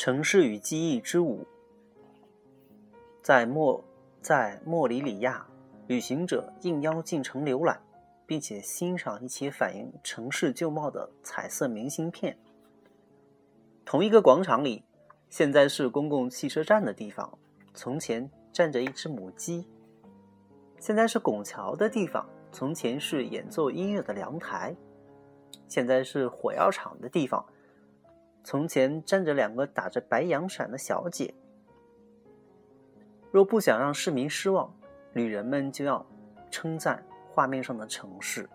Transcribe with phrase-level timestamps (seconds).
[0.00, 1.46] 城市与记忆之舞，
[3.22, 3.84] 在莫
[4.22, 5.46] 在莫里里亚，
[5.88, 7.78] 旅行者应邀进城浏览，
[8.24, 12.34] 并且欣赏一些反映城市旧貌的彩色明信片。
[13.84, 14.82] 同一个广场里，
[15.28, 17.38] 现在是公共汽车站的地方，
[17.74, 19.62] 从前站着一只母鸡；
[20.78, 24.74] 现在是拱桥的地方，从前是演奏音乐的凉台；
[25.68, 27.44] 现在是火药厂的地方。
[28.42, 31.34] 从前站着两个打着白洋伞的小姐。
[33.30, 34.74] 若不想让市民失望，
[35.12, 36.04] 旅人们就要
[36.50, 38.48] 称赞画面上的城市，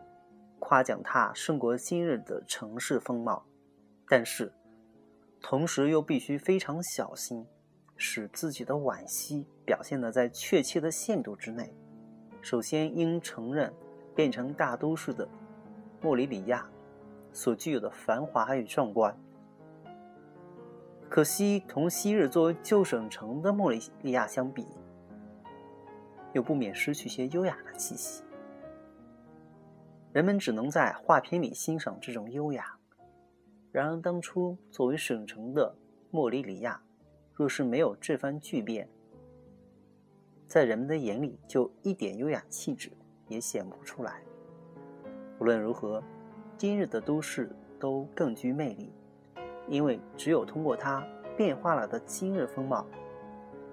[0.59, 3.45] 夸奖它胜过今日的城市风貌。
[4.07, 4.51] 但是，
[5.41, 7.45] 同时又必须非常小心，
[7.95, 11.73] 使自己的惋惜表现的在确切的限度之内。
[12.41, 13.73] 首先，应承认
[14.13, 15.27] 变成大都市的
[16.01, 16.69] 莫里里亚
[17.31, 19.17] 所具有的繁华与壮观。
[21.15, 24.67] 可惜，同昔日作为旧省城的莫里利亚相比，
[26.33, 28.21] 又不免失去些优雅的气息。
[30.11, 32.77] 人们只能在画片里欣赏这种优雅。
[33.71, 35.73] 然而，当初作为省城的
[36.11, 36.81] 莫里里亚，
[37.33, 38.89] 若是没有这番巨变，
[40.45, 42.91] 在人们的眼里就一点优雅气质
[43.29, 44.21] 也显不出来。
[45.39, 46.03] 无论如何，
[46.57, 47.49] 今日的都市
[47.79, 48.91] 都更具魅力。
[49.67, 52.85] 因为只有通过它变化了的今日风貌，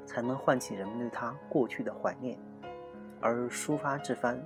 [0.06, 2.38] 才能唤起人们对它过去的怀念，
[3.20, 4.42] 而抒发这番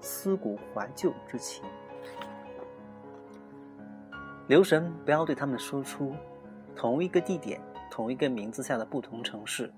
[0.00, 1.64] 思古怀旧之情。
[4.48, 6.14] 留神不要对他们说出
[6.74, 9.72] 同一个地点、同一个名字下的不同城市，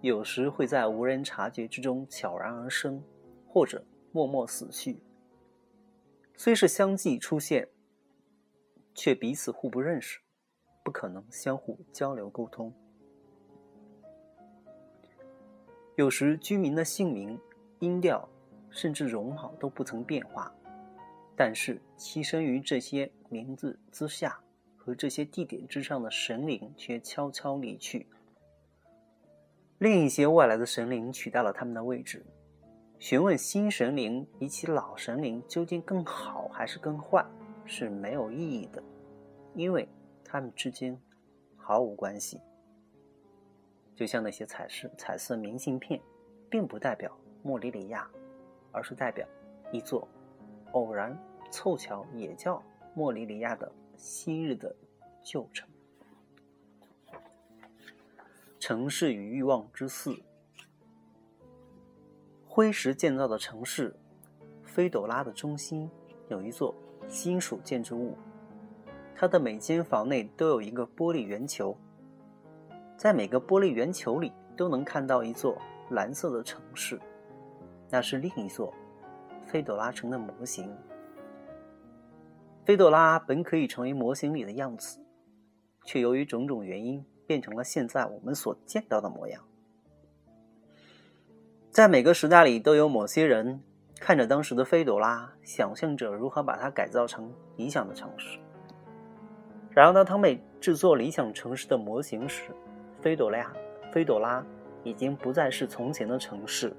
[0.00, 3.02] 有时会在无人察觉之中悄然而生，
[3.46, 5.02] 或者默默死去。
[6.36, 7.68] 虽是相继出现，
[8.94, 10.20] 却彼此互不认识。
[10.82, 12.70] 不可能相互交流沟通。
[15.96, 17.40] 有时居民的姓名、
[17.78, 18.28] 音调，
[18.68, 20.54] 甚至容貌都不曾变化，
[21.34, 24.38] 但是栖身于这些名字之下
[24.76, 28.06] 和这些地点之上的神灵却悄悄离去。
[29.78, 32.26] 另一些外来的神灵取代了他们的位置。
[32.98, 37.24] 询问新神灵比起老神灵究竟更好还是更坏
[37.66, 38.82] 是没有意义的，
[39.54, 39.88] 因为。
[40.26, 41.00] 他们之间
[41.56, 42.40] 毫无关系，
[43.94, 46.00] 就像那些彩色彩色明信片，
[46.50, 48.10] 并不代表莫里里亚，
[48.72, 49.24] 而是代表
[49.70, 50.08] 一座
[50.72, 51.16] 偶然
[51.52, 52.60] 凑巧也叫
[52.94, 54.74] 莫里里亚的昔日的
[55.22, 55.68] 旧城。
[58.58, 60.16] 城市与欲望之四，
[62.48, 63.94] 灰石建造的城市，
[64.64, 65.88] 菲朵拉的中心
[66.34, 66.74] 有一座
[67.08, 68.16] 金属建筑物。
[69.14, 71.76] 它的每间房内都有一个玻璃圆球，
[72.96, 75.56] 在每个玻璃圆球里都能看到一座
[75.90, 77.00] 蓝色的城市，
[77.88, 78.74] 那是另一座
[79.46, 80.68] 菲朵拉城的模型。
[82.64, 84.98] 菲朵拉本可以成为模型里的样子，
[85.84, 89.40] 却由于种种原因变成了现在我们所见到的模样。
[91.70, 93.62] 在每个时代里，都有某些人
[94.04, 98.38] 看着当时的菲朵拉，想象着如何把它改造成理想的城市。
[99.70, 102.50] 然而，当他们制作理想城市的模型时，
[103.00, 103.50] 菲朵拉，
[103.90, 104.44] 菲朵拉
[104.82, 106.76] 已经不再是从前的城市，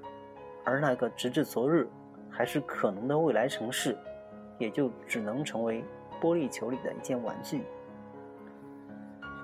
[0.62, 1.88] 而那个直至昨日
[2.30, 3.98] 还是可能的未来城市，
[4.56, 5.82] 也就只能成为
[6.20, 7.64] 玻璃球里的一件玩具。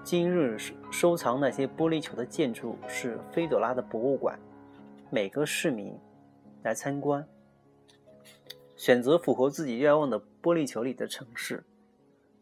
[0.05, 0.57] 今日
[0.93, 4.39] 收藏那些玻璃球的建筑是菲朵拉的博物馆，
[5.11, 5.99] 每个市民
[6.63, 7.27] 来参观，
[8.83, 11.63] 选择符合自己愿望的玻璃球里的城市。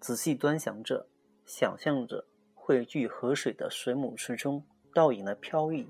[0.01, 1.07] 仔细端详着，
[1.45, 2.25] 想象着
[2.55, 4.65] 汇聚河水的水母池中
[4.95, 5.87] 倒影的飘逸，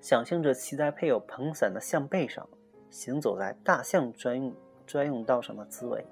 [0.00, 2.48] 想象着骑在配有蓬伞的象背上，
[2.90, 4.52] 行走在大象专用
[4.84, 6.04] 专用道上的滋味，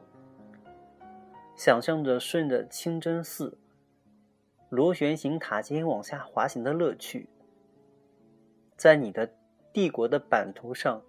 [1.57, 3.59] 想象着顺着清真寺
[4.69, 7.29] 螺旋形塔尖往下滑行的乐趣。
[8.77, 9.29] 在你的
[9.73, 11.03] 帝国的版图上，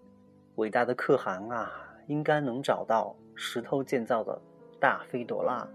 [0.55, 4.42] 伟大的可汗啊，应该能找到石头建造的。
[4.80, 5.68] 大菲朵拉，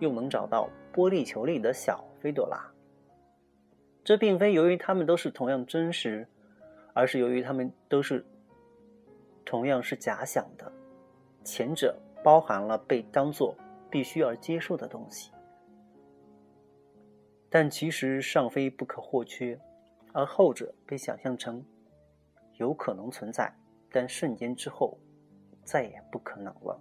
[0.00, 2.58] 又能找到玻璃球里的小菲朵拉。
[4.02, 6.26] 这并非由于他们都是同样真实，
[6.94, 8.26] 而是由于他们都是
[9.44, 10.72] 同样是假想的。
[11.44, 13.56] 前者包含了被当作
[13.88, 15.30] 必须要接受的东西，
[17.48, 19.56] 但其实尚非不可或缺；
[20.12, 21.64] 而后者被想象成
[22.56, 23.54] 有可能存在，
[23.92, 24.98] 但瞬间之后
[25.64, 26.80] 再也不可能了。